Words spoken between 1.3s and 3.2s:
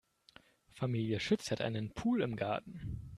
hat einen Pool im Garten.